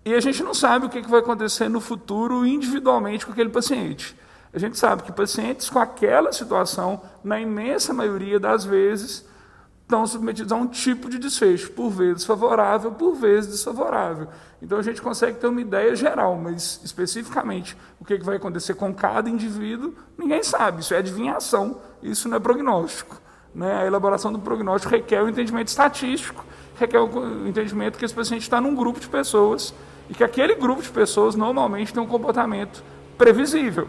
E 0.07 0.13
a 0.13 0.21
gente 0.21 0.41
não 0.41 0.53
sabe 0.53 0.85
o 0.85 0.89
que 0.89 1.01
vai 1.01 1.19
acontecer 1.19 1.67
no 1.67 1.81
futuro 1.81 2.45
individualmente 2.47 3.25
com 3.25 3.33
aquele 3.33 3.49
paciente. 3.49 4.15
A 4.53 4.57
gente 4.57 4.79
sabe 4.79 5.03
que 5.03 5.11
pacientes 5.11 5.69
com 5.69 5.79
aquela 5.79 6.31
situação, 6.31 7.01
na 7.21 7.37
imensa 7.41 7.93
maioria 7.93 8.39
das 8.39 8.63
vezes, 8.63 9.25
estão 9.81 10.07
submetidos 10.07 10.53
a 10.53 10.55
um 10.55 10.65
tipo 10.65 11.09
de 11.09 11.19
desfecho, 11.19 11.71
por 11.71 11.89
vezes 11.89 12.23
favorável, 12.23 12.89
por 12.93 13.15
vezes 13.15 13.51
desfavorável. 13.51 14.29
Então 14.61 14.77
a 14.77 14.81
gente 14.81 15.01
consegue 15.01 15.39
ter 15.39 15.47
uma 15.47 15.59
ideia 15.59 15.93
geral, 15.93 16.37
mas 16.37 16.79
especificamente 16.85 17.75
o 17.99 18.05
que 18.05 18.17
vai 18.19 18.37
acontecer 18.37 18.75
com 18.75 18.93
cada 18.93 19.29
indivíduo, 19.29 19.93
ninguém 20.17 20.41
sabe. 20.41 20.83
Isso 20.83 20.93
é 20.93 20.99
adivinhação, 20.99 21.81
isso 22.01 22.29
não 22.29 22.37
é 22.37 22.39
prognóstico. 22.39 23.19
Né? 23.53 23.81
A 23.81 23.85
elaboração 23.85 24.31
do 24.31 24.39
prognóstico 24.39 24.89
requer 24.89 25.21
o 25.21 25.27
entendimento 25.27 25.67
estatístico, 25.67 26.45
requer 26.79 27.01
o 27.01 27.45
entendimento 27.45 27.99
que 27.99 28.05
esse 28.05 28.13
paciente 28.13 28.43
está 28.43 28.61
num 28.61 28.73
grupo 28.73 29.01
de 29.01 29.09
pessoas 29.09 29.73
e 30.09 30.13
que 30.13 30.23
aquele 30.23 30.55
grupo 30.55 30.81
de 30.81 30.89
pessoas 30.89 31.35
normalmente 31.35 31.93
tem 31.93 32.01
um 32.01 32.07
comportamento 32.07 32.83
previsível. 33.17 33.87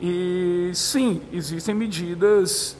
E 0.00 0.70
sim, 0.74 1.22
existem 1.32 1.74
medidas 1.74 2.76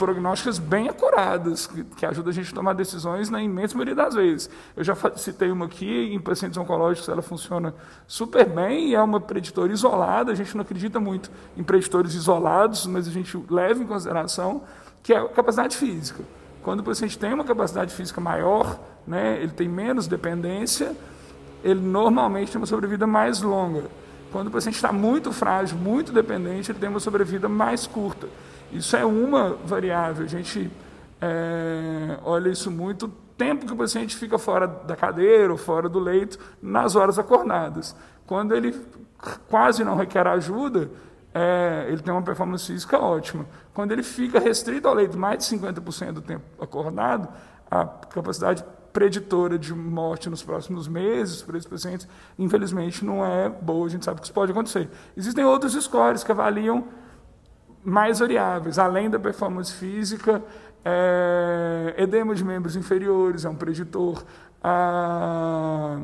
prognósticas 0.00 0.58
bem 0.58 0.88
acuradas, 0.88 1.66
que, 1.66 1.84
que 1.84 2.06
ajudam 2.06 2.30
a 2.30 2.32
gente 2.32 2.50
a 2.50 2.54
tomar 2.54 2.72
decisões 2.72 3.28
na 3.28 3.42
imensa 3.42 3.74
maioria 3.74 3.94
das 3.94 4.14
vezes. 4.14 4.48
Eu 4.74 4.82
já 4.82 4.96
citei 5.16 5.50
uma 5.50 5.66
aqui, 5.66 6.14
em 6.14 6.18
pacientes 6.18 6.56
oncológicos 6.56 7.06
ela 7.10 7.20
funciona 7.20 7.74
super 8.06 8.48
bem 8.48 8.94
é 8.94 9.02
uma 9.02 9.20
preditora 9.20 9.70
isolada, 9.70 10.32
a 10.32 10.34
gente 10.34 10.54
não 10.56 10.62
acredita 10.62 10.98
muito 10.98 11.30
em 11.54 11.62
preditores 11.62 12.14
isolados, 12.14 12.86
mas 12.86 13.06
a 13.06 13.10
gente 13.10 13.38
leva 13.50 13.82
em 13.82 13.86
consideração 13.86 14.62
que 15.02 15.12
é 15.12 15.18
a 15.18 15.28
capacidade 15.28 15.76
física. 15.76 16.24
Quando 16.62 16.80
o 16.80 16.82
paciente 16.82 17.18
tem 17.18 17.34
uma 17.34 17.44
capacidade 17.44 17.92
física 17.92 18.22
maior, 18.22 18.80
né, 19.06 19.38
ele 19.42 19.52
tem 19.52 19.68
menos 19.68 20.06
dependência, 20.06 20.96
ele 21.62 21.80
normalmente 21.80 22.52
tem 22.52 22.60
uma 22.60 22.66
sobrevida 22.66 23.06
mais 23.06 23.42
longa. 23.42 23.84
Quando 24.32 24.46
o 24.48 24.50
paciente 24.50 24.76
está 24.76 24.92
muito 24.92 25.32
frágil, 25.32 25.76
muito 25.76 26.12
dependente, 26.12 26.70
ele 26.70 26.78
tem 26.78 26.88
uma 26.88 27.00
sobrevida 27.00 27.48
mais 27.48 27.86
curta. 27.86 28.28
Isso 28.72 28.96
é 28.96 29.04
uma 29.04 29.56
variável. 29.64 30.24
A 30.24 30.28
gente 30.28 30.70
é, 31.20 32.18
olha 32.22 32.48
isso 32.48 32.70
muito 32.70 33.08
tempo 33.36 33.66
que 33.66 33.72
o 33.72 33.76
paciente 33.76 34.16
fica 34.16 34.38
fora 34.38 34.66
da 34.66 34.94
cadeira 34.94 35.50
ou 35.50 35.58
fora 35.58 35.88
do 35.88 35.98
leito 35.98 36.38
nas 36.62 36.94
horas 36.94 37.18
acordadas. 37.18 37.96
Quando 38.26 38.54
ele 38.54 38.74
quase 39.48 39.82
não 39.82 39.96
requer 39.96 40.26
ajuda, 40.26 40.90
é, 41.34 41.86
ele 41.88 42.02
tem 42.02 42.12
uma 42.12 42.22
performance 42.22 42.66
física 42.66 42.98
ótima. 42.98 43.46
Quando 43.74 43.92
ele 43.92 44.02
fica 44.02 44.38
restrito 44.38 44.86
ao 44.86 44.94
leito 44.94 45.18
mais 45.18 45.38
de 45.46 45.56
50% 45.56 46.12
do 46.12 46.20
tempo 46.20 46.44
acordado, 46.60 47.28
a 47.70 47.84
capacidade 47.84 48.64
preditora 48.92 49.58
de 49.58 49.74
morte 49.74 50.28
nos 50.28 50.42
próximos 50.42 50.88
meses 50.88 51.42
para 51.42 51.56
esses 51.56 51.68
pacientes, 51.68 52.08
infelizmente, 52.38 53.04
não 53.04 53.24
é 53.24 53.48
boa. 53.48 53.86
A 53.86 53.90
gente 53.90 54.04
sabe 54.04 54.20
que 54.20 54.26
isso 54.26 54.32
pode 54.34 54.52
acontecer. 54.52 54.88
Existem 55.16 55.44
outros 55.44 55.72
scores 55.74 56.24
que 56.24 56.32
avaliam 56.32 56.84
mais 57.84 58.18
variáveis, 58.18 58.78
além 58.78 59.08
da 59.08 59.18
performance 59.18 59.72
física, 59.72 60.42
é, 60.84 61.94
edema 61.98 62.34
de 62.34 62.44
membros 62.44 62.76
inferiores 62.76 63.44
é 63.44 63.48
um 63.48 63.54
preditor. 63.54 64.24
A, 64.62 66.00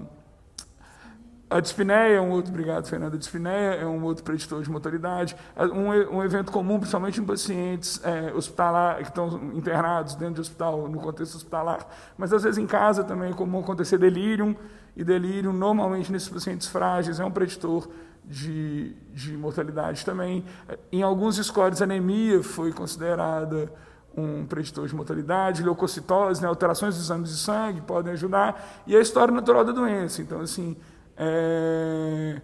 a 1.49 1.61
dispneia 1.61 2.17
é 2.17 2.21
um 2.21 2.31
outro, 2.31 2.51
obrigado, 2.51 2.87
Fernanda. 2.89 3.15
A 3.15 3.19
dispneia 3.19 3.75
é 3.75 3.87
um 3.87 4.03
outro 4.03 4.25
preditor 4.25 4.63
de 4.63 4.71
mortalidade. 4.71 5.37
Um, 5.57 6.17
um 6.17 6.25
evento 6.25 6.51
comum, 6.51 6.79
principalmente 6.79 7.21
em 7.21 7.25
pacientes 7.25 8.01
é, 8.05 8.33
hospitalar, 8.35 8.97
que 8.97 9.09
estão 9.09 9.53
internados 9.55 10.17
dentro 10.17 10.35
de 10.35 10.41
hospital, 10.41 10.89
no 10.89 10.99
contexto 10.99 11.37
hospitalar, 11.37 11.87
mas 12.19 12.33
às 12.33 12.43
vezes 12.43 12.59
em 12.59 12.67
casa 12.67 13.05
também 13.05 13.31
é 13.31 13.35
comum 13.35 13.61
acontecer 13.61 13.97
delírio, 13.97 14.57
e 14.97 15.05
delírio, 15.05 15.53
normalmente 15.53 16.11
nesses 16.11 16.29
pacientes 16.29 16.67
frágeis, 16.67 17.21
é 17.21 17.25
um 17.25 17.31
preditor 17.31 17.87
de, 18.25 18.97
de 19.13 19.37
mortalidade 19.37 20.05
também. 20.05 20.45
Em 20.91 21.03
alguns 21.03 21.37
scores, 21.37 21.83
anemia 21.83 22.43
foi 22.43 22.73
considerada 22.73 23.71
um 24.17 24.47
preditor 24.47 24.89
de 24.89 24.95
mortalidade, 24.97 25.63
leucocitose, 25.63 26.41
né, 26.41 26.49
alterações 26.49 26.95
dos 26.95 27.05
exames 27.05 27.29
de 27.29 27.37
sangue 27.37 27.83
podem 27.83 28.15
ajudar, 28.15 28.83
e 28.87 28.97
a 28.97 29.01
história 29.01 29.33
natural 29.33 29.65
da 29.65 29.73
doença. 29.73 30.23
Então, 30.23 30.41
assim, 30.41 30.75
é, 31.17 32.41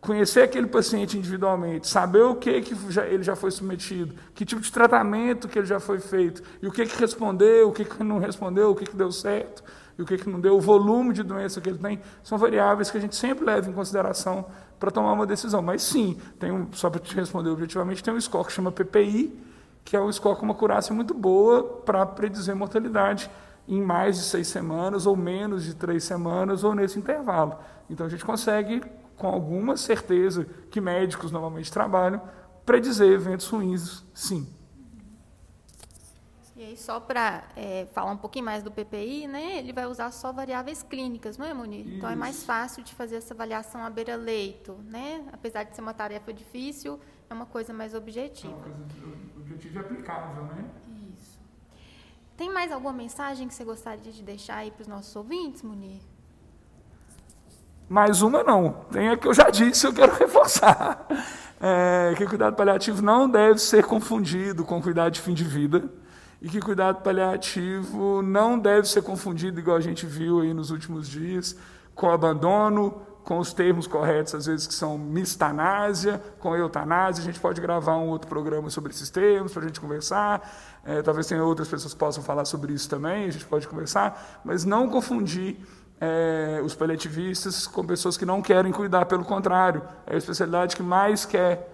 conhecer 0.00 0.42
aquele 0.42 0.66
paciente 0.66 1.16
individualmente, 1.16 1.86
saber 1.86 2.22
o 2.22 2.34
que, 2.34 2.60
que 2.60 2.92
já, 2.92 3.06
ele 3.06 3.22
já 3.22 3.36
foi 3.36 3.50
submetido, 3.50 4.14
que 4.34 4.44
tipo 4.44 4.60
de 4.60 4.72
tratamento 4.72 5.48
que 5.48 5.58
ele 5.58 5.66
já 5.66 5.78
foi 5.78 6.00
feito, 6.00 6.42
e 6.60 6.66
o 6.66 6.72
que, 6.72 6.84
que 6.84 7.00
respondeu, 7.00 7.68
o 7.68 7.72
que, 7.72 7.84
que 7.84 8.02
não 8.02 8.18
respondeu, 8.18 8.70
o 8.70 8.74
que, 8.74 8.84
que 8.84 8.96
deu 8.96 9.12
certo, 9.12 9.62
e 9.96 10.02
o 10.02 10.06
que, 10.06 10.16
que 10.16 10.28
não 10.28 10.40
deu, 10.40 10.56
o 10.56 10.60
volume 10.60 11.12
de 11.12 11.22
doença 11.22 11.60
que 11.60 11.68
ele 11.68 11.78
tem, 11.78 12.00
são 12.22 12.36
variáveis 12.36 12.90
que 12.90 12.98
a 12.98 13.00
gente 13.00 13.14
sempre 13.14 13.44
leva 13.44 13.68
em 13.68 13.72
consideração 13.72 14.46
para 14.80 14.90
tomar 14.90 15.12
uma 15.12 15.26
decisão. 15.26 15.62
Mas 15.62 15.82
sim, 15.82 16.18
tem 16.38 16.50
um, 16.50 16.72
só 16.72 16.90
para 16.90 17.00
te 17.00 17.14
responder 17.14 17.50
objetivamente, 17.50 18.02
tem 18.02 18.12
um 18.12 18.20
score 18.20 18.46
que 18.46 18.52
chama 18.52 18.72
PPI, 18.72 19.38
que 19.84 19.96
é 19.96 20.00
um 20.00 20.10
score 20.10 20.36
com 20.36 20.44
uma 20.44 20.54
curácia 20.54 20.94
muito 20.94 21.12
boa 21.14 21.62
para 21.62 22.06
predizer 22.06 22.56
mortalidade 22.56 23.30
em 23.66 23.80
mais 23.80 24.16
de 24.16 24.24
seis 24.24 24.48
semanas, 24.48 25.06
ou 25.06 25.16
menos 25.16 25.64
de 25.64 25.74
três 25.74 26.04
semanas, 26.04 26.64
ou 26.64 26.74
nesse 26.74 26.98
intervalo. 26.98 27.58
Então 27.88 28.06
a 28.06 28.08
gente 28.08 28.24
consegue, 28.24 28.82
com 29.16 29.26
alguma 29.26 29.76
certeza 29.76 30.46
que 30.70 30.80
médicos 30.80 31.30
normalmente 31.30 31.70
trabalham, 31.70 32.20
predizer 32.64 33.12
eventos 33.12 33.46
ruins, 33.48 34.04
sim. 34.14 34.46
E 36.62 36.64
aí, 36.64 36.76
só 36.76 37.00
para 37.00 37.42
é, 37.56 37.88
falar 37.92 38.12
um 38.12 38.16
pouquinho 38.16 38.44
mais 38.44 38.62
do 38.62 38.70
PPI, 38.70 39.26
né, 39.26 39.58
ele 39.58 39.72
vai 39.72 39.84
usar 39.86 40.12
só 40.12 40.32
variáveis 40.32 40.80
clínicas, 40.80 41.36
não 41.36 41.44
é, 41.44 41.52
Munir? 41.52 41.84
Isso. 41.84 41.96
Então 41.96 42.08
é 42.08 42.14
mais 42.14 42.44
fácil 42.44 42.84
de 42.84 42.94
fazer 42.94 43.16
essa 43.16 43.34
avaliação 43.34 43.84
à 43.84 43.90
beira-leito, 43.90 44.78
né? 44.84 45.24
Apesar 45.32 45.64
de 45.64 45.74
ser 45.74 45.80
uma 45.80 45.92
tarefa 45.92 46.32
difícil, 46.32 47.00
é 47.28 47.34
uma 47.34 47.46
coisa 47.46 47.72
mais 47.72 47.94
objetiva. 47.94 48.52
É 48.52 48.54
uma 48.54 48.62
coisa 48.62 48.78
objetiva 49.38 49.74
e 49.74 49.78
aplicável, 49.80 50.44
né? 50.44 50.64
Tem 52.42 52.50
mais 52.50 52.72
alguma 52.72 52.92
mensagem 52.92 53.46
que 53.46 53.54
você 53.54 53.62
gostaria 53.62 54.12
de 54.12 54.20
deixar 54.20 54.56
aí 54.56 54.72
para 54.72 54.82
os 54.82 54.88
nossos 54.88 55.14
ouvintes, 55.14 55.62
Munir? 55.62 56.00
Mais 57.88 58.20
uma 58.20 58.42
não. 58.42 58.84
Tem 58.90 59.10
a 59.10 59.16
que 59.16 59.28
eu 59.28 59.32
já 59.32 59.48
disse, 59.48 59.86
eu 59.86 59.92
quero 59.92 60.12
reforçar. 60.18 61.06
É, 61.60 62.12
que 62.16 62.26
cuidado 62.26 62.56
paliativo 62.56 63.00
não 63.00 63.30
deve 63.30 63.60
ser 63.60 63.84
confundido 63.84 64.64
com 64.64 64.82
cuidado 64.82 65.12
de 65.12 65.20
fim 65.20 65.34
de 65.34 65.44
vida. 65.44 65.88
E 66.40 66.48
que 66.48 66.60
cuidado 66.60 67.00
paliativo 67.00 68.22
não 68.22 68.58
deve 68.58 68.88
ser 68.88 69.02
confundido, 69.02 69.60
igual 69.60 69.76
a 69.76 69.80
gente 69.80 70.04
viu 70.04 70.40
aí 70.40 70.52
nos 70.52 70.72
últimos 70.72 71.08
dias, 71.08 71.56
com 71.94 72.10
abandono, 72.10 73.02
com 73.24 73.38
os 73.38 73.52
termos 73.52 73.86
corretos, 73.86 74.34
às 74.34 74.46
vezes 74.46 74.66
que 74.66 74.74
são 74.74 74.98
mistanásia, 74.98 76.22
com 76.38 76.56
eutanásia. 76.56 77.22
A 77.22 77.24
gente 77.24 77.40
pode 77.40 77.60
gravar 77.60 77.96
um 77.96 78.08
outro 78.08 78.28
programa 78.28 78.68
sobre 78.70 78.92
esses 78.92 79.10
termos 79.10 79.52
para 79.52 79.62
a 79.62 79.66
gente 79.66 79.80
conversar. 79.80 80.80
É, 80.84 81.02
talvez 81.02 81.26
tenha 81.26 81.42
outras 81.44 81.68
pessoas 81.68 81.92
que 81.92 81.98
possam 81.98 82.22
falar 82.22 82.44
sobre 82.44 82.72
isso 82.72 82.88
também, 82.88 83.26
a 83.26 83.30
gente 83.30 83.44
pode 83.44 83.68
conversar, 83.68 84.40
mas 84.44 84.64
não 84.64 84.88
confundir 84.88 85.56
é, 86.00 86.60
os 86.64 86.74
paliativistas 86.74 87.64
com 87.68 87.86
pessoas 87.86 88.16
que 88.16 88.26
não 88.26 88.42
querem 88.42 88.72
cuidar, 88.72 89.06
pelo 89.06 89.24
contrário, 89.24 89.82
é 90.04 90.14
a 90.14 90.18
especialidade 90.18 90.74
que 90.74 90.82
mais 90.82 91.24
quer, 91.24 91.71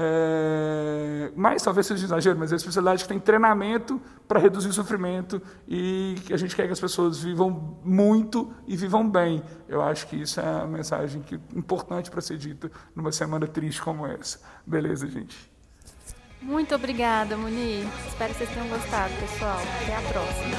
é, 0.00 1.32
mais 1.34 1.60
talvez 1.60 1.84
seja 1.84 2.04
exagero, 2.04 2.38
mas 2.38 2.52
é 2.52 2.54
a 2.54 2.56
especialidade 2.56 3.02
que 3.02 3.08
tem 3.08 3.18
treinamento 3.18 4.00
para 4.28 4.38
reduzir 4.38 4.68
o 4.68 4.72
sofrimento 4.72 5.42
e 5.66 6.14
que 6.24 6.32
a 6.32 6.36
gente 6.36 6.54
quer 6.54 6.66
que 6.66 6.72
as 6.72 6.78
pessoas 6.78 7.18
vivam 7.18 7.76
muito 7.82 8.52
e 8.64 8.76
vivam 8.76 9.10
bem. 9.10 9.42
Eu 9.68 9.82
acho 9.82 10.06
que 10.06 10.14
isso 10.14 10.38
é 10.38 10.46
a 10.46 10.66
mensagem 10.66 11.20
que, 11.20 11.34
importante 11.52 12.12
para 12.12 12.20
ser 12.20 12.36
dita 12.36 12.70
numa 12.94 13.10
semana 13.10 13.48
triste 13.48 13.82
como 13.82 14.06
essa. 14.06 14.38
Beleza, 14.64 15.08
gente? 15.08 15.50
Muito 16.40 16.72
obrigada, 16.76 17.36
Munir. 17.36 17.84
Espero 18.06 18.32
que 18.32 18.38
vocês 18.38 18.50
tenham 18.50 18.68
gostado, 18.68 19.12
pessoal. 19.14 19.58
Até 19.82 19.96
a 19.96 20.02
próxima. 20.02 20.58